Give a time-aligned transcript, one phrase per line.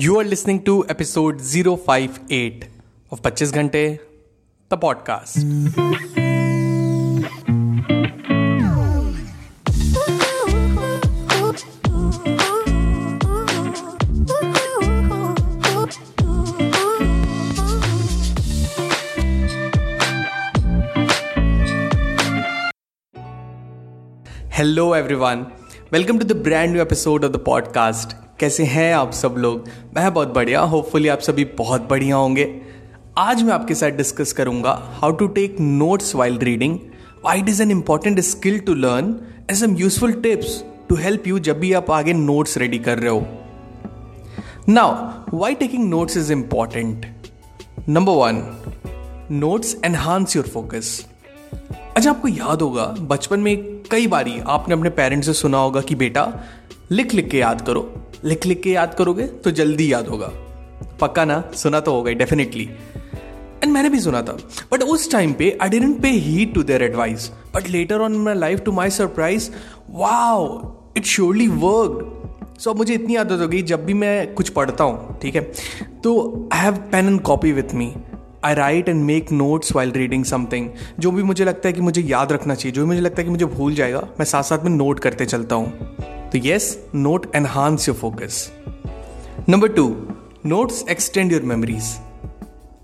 [0.00, 2.68] You are listening to episode 058
[3.10, 3.98] of 25 Ghante,
[4.68, 5.42] the podcast.
[24.50, 25.67] Hello, everyone.
[25.92, 29.68] Welcome to the brand new episode of the podcast कैसे हैं आप सब लोग?
[29.96, 32.60] मैं बहुत बढ़िया होपफुली आप सभी बहुत बढ़िया होंगे।
[33.18, 36.78] आज मैं आपके साथ डिस्कस करूँगा how to take notes while reading
[37.24, 39.06] why it is an important skill to learn
[39.40, 43.10] and some useful tips to help you जब भी आप आगे नोट्स रेडी कर रहे
[43.10, 43.26] हो।
[44.68, 47.06] Now why taking notes is important
[47.88, 48.42] number one
[49.30, 51.06] notes enhance your focus
[51.96, 55.94] अच्छा आपको याद होगा, बचपन में कई बारी आपने अपने पेरेंट्स से सुना होगा कि
[55.94, 56.32] बेटा,
[56.90, 57.92] लिख लिख के याद करो।
[58.24, 60.30] लिख लिख के याद करोगे तो जल्दी याद होगा।
[61.00, 61.42] पक्का ना?
[61.54, 62.68] सुना तो होगा डेफिनेटली
[63.62, 64.36] एंड मैंने भी सुना था।
[64.72, 68.34] बट उस टाइम पे I didn't pay heed to their advice but later on my
[68.34, 69.50] life to my surprise
[69.90, 70.46] wow
[70.96, 72.14] it surely work
[72.60, 75.40] so मुझे इतनी आदत हो गई, जब भी मैं कुछ पढ़ता हूँ, ठीक है?
[76.04, 77.92] तो I have pen and copy with me
[78.44, 82.02] I write and make notes while reading something जो भी मुझे लगता है कि मुझे
[82.02, 84.64] याद रखना चाहिए, जो भी मुझे लगता है कि मुझे भूल जाएगा, मैं साथ साथ
[84.64, 85.96] में नोट करते चलता हूँ।
[86.30, 88.50] तो yes note enhance your focus
[89.48, 89.88] number two
[90.46, 91.96] notes extend your memories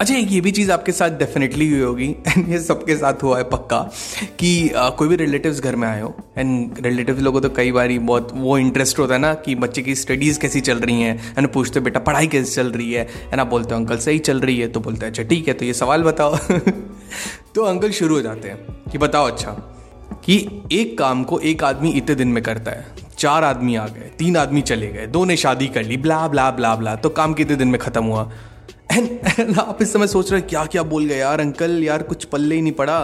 [0.04, 3.38] अच्छा एक ये भी चीज़ आपके साथ डेफिनेटली हुई होगी एंड ये सबके साथ हुआ
[3.38, 3.90] है पक्का
[4.38, 7.88] कि आ, कोई भी रिलेटिव्स घर में आए हो एंड रिलेटिव्स लोगों तो कई बार
[7.88, 11.48] बहुत वो इंटरेस्ट होता है ना कि बच्चे की स्टडीज़ कैसी चल रही हैं एंड
[11.48, 13.04] पूछते बेटा पढ़ाई कैसी चल रही है?
[13.04, 15.54] एंड आप बोलते हो अंकल सही चल रही है। तो बोलते हैं अच्छा ठीक है
[15.54, 16.36] तो ये सवाल बताओ।
[17.54, 18.56] तो अंकल शुरू हो जाते हैं
[18.92, 19.50] कि बताओ अच्छा
[20.24, 22.86] कि एक काम को एक आदमी इतने दिन में करता है
[23.18, 26.50] चार आदमी आ गए तीन आदमी चले गए दो ने शादी कर ली ब्ला ब्ला
[26.50, 28.32] ब्ला ब्ला तो काम कितने दिन में ख़त्म हुआ?
[28.90, 32.24] एंड आप इस समय सोच रहे हैं क्या क्या बोल गए यार, अंकल, यार कुछ
[32.24, 32.98] पल्ले ही नहीं पड़ा।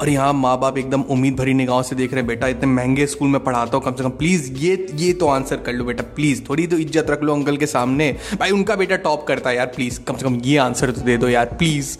[0.00, 3.06] और यहाँ माँ बाप एकदम उम्मीद भरी निगाहों से देख रहे हैं, बेटा, इतने महँगे
[3.06, 6.02] स्कूल में पढ़ाता हूँ, कम से कम प्लीज़ ये ये तो आंसर कर लो बेटा
[6.14, 8.10] प्लीज़ थोड़ी तो इज़्ज़त रख लो अंकल के सामने।
[8.40, 11.16] भाई, उनका बेटा टॉप करता है यार प्लीज़ कम से कम ये आंसर तो दे
[11.16, 11.96] दो यार प्लीज़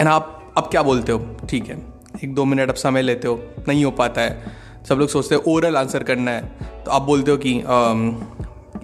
[0.00, 1.36] एंड आप अब क्या बोलते हो?
[1.50, 1.78] ठीक है,
[2.24, 5.42] एक दो मिनट अब समय लेते हो, नहीं हो पाता है। सब लोग सोचते हैं
[5.46, 6.42] ओरल आंसर करना है।
[6.84, 7.56] तो आप बोलते हो कि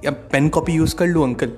[0.04, 1.52] या पेन कॉपी यूज़ कर लूँ अंकल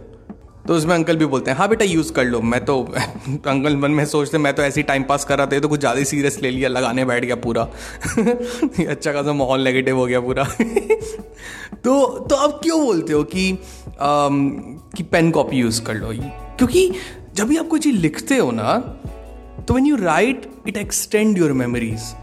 [0.68, 2.82] तो उसमें अंकल भी बोलते हैं हाँ बेटा यूज़ कर लो। मैं तो
[3.46, 5.80] अंकल मन में सोचते मैं तो ऐसे ही टाइम पास कर रहा था तो कुछ
[5.80, 7.62] ज़्यादा ही सीरियस ले लिया लगाने बैठ गया पूरा।
[8.88, 10.44] अच्छा खासा माहौल नेगेटिव हो गया पूरा।
[11.84, 14.28] तो तो अब क्यों बोलते हो कि आ,
[14.96, 16.12] कि पेन कॉपी यूज़ कर लो?
[16.58, 16.90] क्योंकि
[17.34, 18.76] जब भी आप कोई चीज़ लिखते हो ना
[19.68, 22.14] तो when you write it extend your memories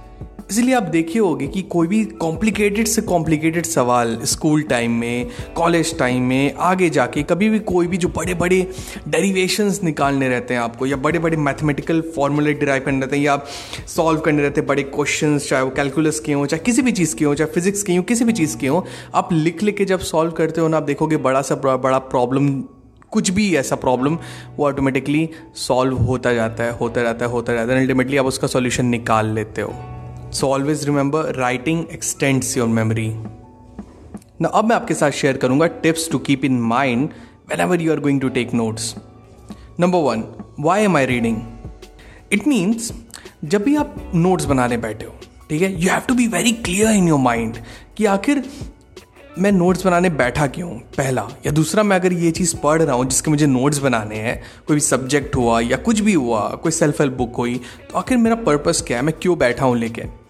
[0.51, 5.97] इसलिए आप देखे होगे कि कोई भी कॉम्प्लिकेटेड से कॉम्प्लिकेटेड सवाल स्कूल टाइम में कॉलेज
[6.00, 8.61] टाइम में, आगे जाके कभी भी कोई भी जो बड़े बड़े
[9.07, 13.34] डेरिवेशंस निकालने रहते हैं आपको, या बड़े बड़े मैथमेटिकल फॉर्मूले डिराइव करने रहते हैं, या
[13.34, 13.45] आप
[13.88, 17.16] सॉल्व करने रहते हैं बड़े क्वेश्चन चाहे वो कैलकुलस के हों, चाहे किसी भी चीज़
[17.16, 18.81] के हों, चाहे फिजिक्स के हों, किसी भी चीज़ के हों,
[19.16, 22.53] आप लिख लिख के जब सॉल्व करते हो ना, आप देखोगे बड़ा सा बड़ा प्रॉब्लम
[23.11, 24.17] कुछ भी ऐसा प्रॉब्लम
[24.57, 28.47] वो ऑटोमेटिकली सॉल्व होता जाता है, होता रहता है, होता रहता है अल्टीमेटली आप उसका
[28.47, 29.73] सॉल्यूशन निकाल लेते हो।
[30.35, 33.07] So always remember writing extends your memory
[34.41, 37.09] ना अब मैं आपके साथ शेयर करूँगा tips to keep in mind
[37.62, 38.94] whenever you are going to take notes
[39.79, 40.23] number one
[40.59, 41.38] why am I reading
[42.34, 42.91] it means
[43.46, 45.13] जब भी आप नोट्स बनाने बैठे हो,
[45.50, 47.57] ठीक है you have to be very clear in your mind
[47.97, 48.44] कि आखिर
[49.40, 53.06] मैं नोट्स बनाने बैठा क्यों पहला, या दूसरा, मैं अगर ये चीज़ पढ़ रहा हूँ
[53.06, 57.02] जिसके मुझे नोट्स बनाने हैं, कोई भी सब्जेक्ट हुआ या कुछ भी हुआ, कोई सेल्फ
[57.02, 57.59] हेल्प बुक हुई
[57.90, 59.03] तो आखिर मेरा पर्पज़ क्या है?
[59.03, 60.25] मैं क्यों बैठा हूँ लेके?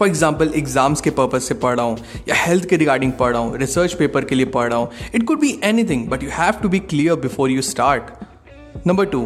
[0.00, 1.96] फॉर एग्ज़ाम्पल एग्ज़ाम्स के पर्पज से पढ़ रहा हूँ,
[2.28, 5.26] या हेल्थ के रिगार्डिंग पढ़ रहा हूँ रिसर्च पेपर के लिए पढ़ रहा हूँ it
[5.26, 9.20] could be anything but you have to be clear before you start number two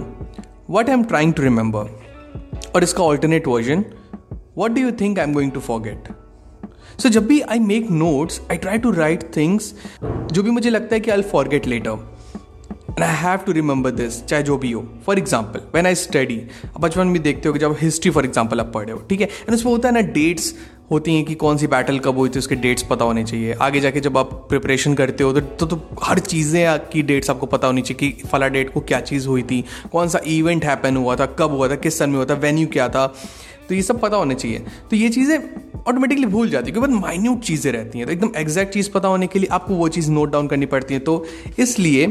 [0.70, 3.84] what I am trying to remember और इसका alternate version
[4.58, 6.08] what do you think I am going to forget
[7.00, 9.74] so जब भी I make notes I try to write things
[10.32, 12.12] जो भी मुझे लगता है कि I forget later
[12.90, 14.82] and I have to remember this चाहे जो भी हो.
[15.06, 16.36] For example when I study
[16.80, 19.26] बचपन में देखते हो कि जब हिस्ट्री फॉर एग्ज़ाम्पल आप पढ़े हो, ठीक है?
[19.26, 20.54] एंड उसमें होता है ना डेट्स
[20.90, 23.80] होती हैं कि कौन सी बैटल कब हुई थी उसके डेट्स पता होने चाहिए। आगे
[23.80, 27.66] जाके जब आप प्रिपरेशन करते हो तो, तो, तो हर चीज़ें की डेट्स आपको पता
[27.66, 31.16] होनी चाहिए कि फला डेट को क्या चीज़ हुई थी कौन सा इवेंट हैपन हुआ
[31.16, 33.06] था कब हुआ था किस सन में हुआ था वेन्यू क्या था।
[33.68, 34.58] तो ये सब पता होने चाहिए।
[34.90, 35.38] तो ये चीज़ें
[35.88, 39.08] ऑटोमेटिकली भूल जाती है क्योंकि बहुत माइन्यूट चीज़ें रहती हैं। तो एकदम एग्जैक्ट चीज़ पता
[39.08, 41.24] होने के लिए आपको वो चीज़ नोट डाउन करनी पड़ती है। तो
[41.58, 42.06] इसलिए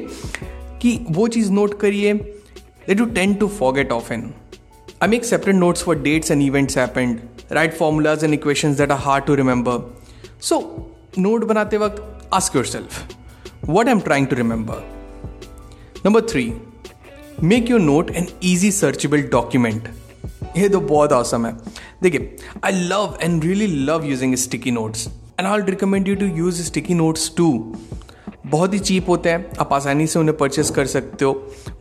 [0.82, 4.34] कि वो चीज़ नोट करिए they do tend to forget often
[5.04, 7.20] I make separate notes for dates and events happened
[7.52, 9.80] write formulas and equations that are hard to remember
[10.42, 10.60] so
[11.18, 13.16] note बनाते वक्त ask yourself
[13.70, 14.92] what I am trying to remember
[16.06, 16.54] number three
[17.44, 19.88] make your note an easy searchable document
[20.58, 21.54] ये तो बहुत awesome है।
[22.04, 26.62] देखिए I love and really love using sticky notes and I recommend you to use
[26.64, 27.76] sticky notes too
[28.46, 31.34] बहुत ही cheap होते हैं। आप आसानी से उन्हें परचेस कर सकते हो।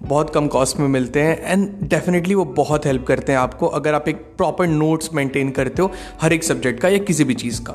[0.02, 3.94] बहुत कम कॉस्ट में मिलते हैं एंड डेफिनेटली वो बहुत हेल्प करते हैं आपको। अगर
[3.94, 7.60] आप एक प्रॉपर नोट्स मेंटेन करते हो हर एक सब्जेक्ट का या किसी भी चीज़
[7.62, 7.72] का।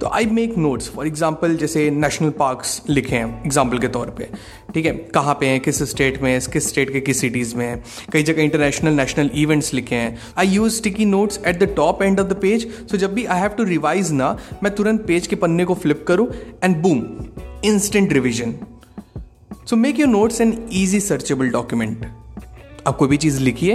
[0.00, 4.28] तो I make notes for example जैसे नेशनल पार्क्स लिखे हैं एग्ज़ाम्पल के तौर पे।
[4.74, 4.92] ठीक है?
[5.14, 5.60] कहाँ पे हैं?
[5.60, 6.40] किस स्टेट में है?
[6.52, 7.82] किस स्टेट के किस सिटीज़ में हैं?
[8.12, 12.20] कई जगह इंटरनेशनल नेशनल इवेंट्स लिखे हैं। I use sticky notes at the top end
[12.20, 15.36] of the page so जब भी आई हैव टू रिवाइज ना, मैं तुरंत पेज के
[15.36, 16.28] पन्ने को फ्लिप करूँ
[16.64, 17.02] and boom
[17.64, 18.54] instant revision
[19.66, 22.06] so make your notes an easy searchable document
[22.86, 23.74] आप कोई भी चीज़ लिखिए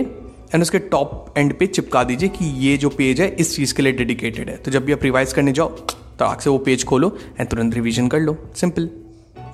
[0.53, 3.81] एंड उसके टॉप एंड पे चिपका दीजिए कि ये जो पेज है, इस चीज़ के
[3.83, 6.83] लिए डेडिकेटेड है। तो जब भी आप रिवाइज करने जाओ तो आग से वो पेज
[6.85, 8.89] खोलो एंड तुरंत रिविजन कर लो। Simple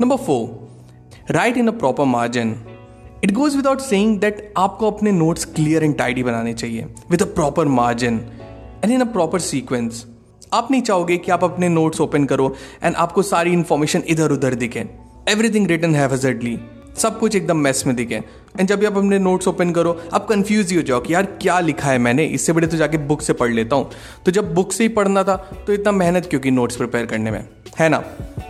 [0.02, 2.56] number four write in a proper margin
[3.24, 7.26] it goes without saying that आपको अपने नोट्स क्लियर एंड टाइडी बनाने चाहिए। With a
[7.36, 8.20] proper margin
[8.84, 10.06] and in a proper sequence
[10.56, 12.54] आप नहीं चाहोगे कि आप अपने नोट्स ओपन करो
[12.84, 14.86] एंड आपको सारी इंफॉर्मेशन इधर उधर दिखे।
[15.30, 16.58] एवरीथिंग रिटर्न हैजर्डली
[16.98, 20.28] सब कुछ एकदम मैस में दिखे। एंड जब भी आप अपने नोट्स ओपन करो, आप
[20.28, 23.22] कंफ्यूज ही हो जाओ कि यार क्या लिखा है मैंने, इससे बड़े तो जाके बुक
[23.22, 23.90] से पढ़ लेता हूँ।
[24.26, 25.36] तो जब बुक से ही पढ़ना था
[25.68, 27.48] तो इतना मेहनत क्योंकि नोट्स प्रिपेयर करने में?
[27.80, 27.98] है ना?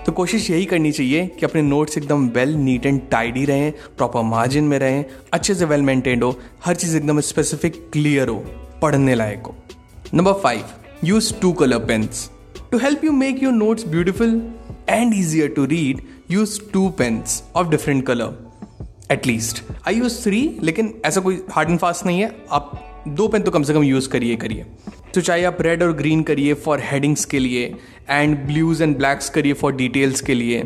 [0.06, 4.22] तो कोशिश यही करनी चाहिए कि अपने नोट्स एकदम वेल नीट एंड टाइडी रहें प्रॉपर
[4.24, 5.04] मार्जिन में रहें,
[5.34, 6.36] अच्छे से वेल मेंटेन्ड हो,
[6.66, 8.44] हर चीज़ एकदम स्पेसिफिक क्लियर हो,
[8.82, 9.56] पढ़ने लायक हो।
[10.14, 10.64] Number five
[11.04, 12.30] use two colour pens
[12.72, 14.42] to help you make your notes beautiful
[14.90, 16.02] and easier to read
[16.32, 21.80] use two pens of different colour at least I use three लेकिन ऐसा कोई हार्ड एंड
[21.80, 22.72] फास्ट नहीं है। आप
[23.08, 24.66] दो pen तो कम से कम use करिए करिए।
[25.14, 27.74] तो चाहे आप रेड और ग्रीन करिए फॉर हेडिंग्स के लिए
[28.10, 30.64] एंड ब्लूज एंड ब्लैक्स करिए फॉर डिटेल्स के लिए।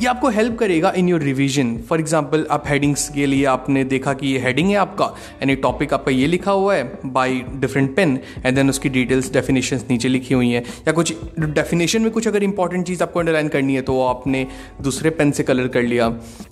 [0.00, 4.12] ये आपको हेल्प करेगा in your revision for example आप हेडिंग्स के लिए आपने देखा
[4.14, 5.04] कि ये हेडिंग है आपका
[5.42, 9.80] यानी टॉपिक आपका ये लिखा हुआ है by different pen and then उसकी डिटेल्स डेफिनेशन
[9.90, 10.62] नीचे लिखी हुई हैं.
[10.88, 14.46] या कुछ डेफिनेशन में कुछ अगर इंपॉर्टेंट चीज़ आपको अंडरलाइन करनी है तो आपने
[14.82, 16.06] दूसरे पेन से कलर कर लिया.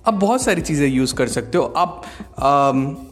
[0.07, 1.65] आप बहुत सारी चीज़ें यूज़ कर सकते हो.
[1.77, 2.03] आप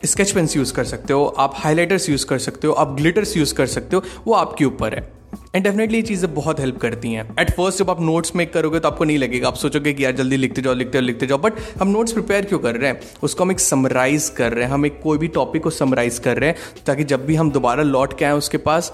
[0.04, 1.24] स्केच पेन्स यूज़ कर सकते हो.
[1.38, 2.72] आप हाईलाइटर्स यूज़ कर सकते हो.
[2.72, 4.02] आप ग्लिटर्स यूज़ कर सकते हो.
[4.26, 5.17] वो आपके ऊपर है.
[5.54, 8.80] एंड डेफिनेटली ये चीज़ें बहुत हेल्प करती हैं। एट फ़र्स्ट जब आप नोट्स मेक करोगे
[8.80, 11.38] तो आपको नहीं लगेगा। आप सोचोगे कि यार जल्दी लिखते जाओ लिखते जाओ लिखते जाओ।
[11.38, 13.00] बट हम नोट्स प्रिपेयर क्यों कर रहे हैं?
[13.22, 16.38] उसको हम एक समराइज कर रहे हैं। हम एक कोई भी टॉपिक को समराइज कर
[16.38, 18.92] रहे हैं ताकि जब भी हम दोबारा लौट के आए उसके पास,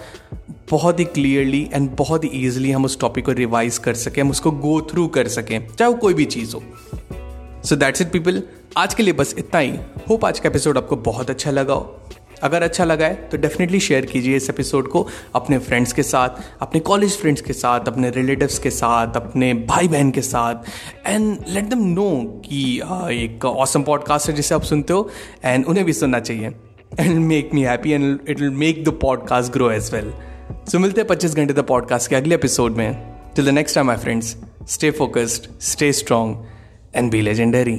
[0.71, 4.31] बहुत ही क्लियरली एंड बहुत ही ईजिली हम उस टॉपिक को रिवाइज कर सकें, हम
[4.31, 6.63] उसको गो थ्रू कर सकें, चाहे वो कोई भी चीज़ हो।
[7.65, 8.43] सो दैट्स इट पीपल
[8.77, 9.73] आज के लिए बस इतना ही।
[10.09, 12.01] होप आज का एपिसोड आपको बहुत अच्छा लगा हो।
[12.43, 16.29] अगर अच्छा लगा है तो डेफिनेटली शेयर कीजिए इस एपिसोड को अपने फ्रेंड्स के साथ,
[16.61, 20.55] अपने कॉलेज फ्रेंड्स के साथ, अपने रिलेटिव्स के साथ, अपने भाई बहन के साथ
[21.07, 22.11] एंड लेट दम नो
[22.47, 22.65] कि
[23.25, 25.09] एक ऑसम पॉडकास्ट है जिसे आप सुनते हो
[25.45, 26.53] एंड उन्हें भी सुनना चाहिए।
[27.01, 30.13] And make me happy and it will make the podcast grow as well
[30.71, 32.93] so मिलते हैं पच्चीस घंटे द पॉडकास्ट के अगले एपिसोड में।
[33.37, 34.37] Till the next time my friends
[34.69, 36.45] stay focused stay strong
[36.97, 37.79] and be legendary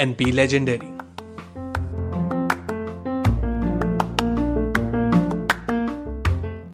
[0.00, 0.89] and be legendary.